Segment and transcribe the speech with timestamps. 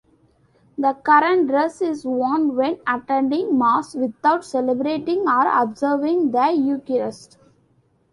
[0.79, 7.37] The current dress is worn when attending Mass without celebrating or observing the Eucharist.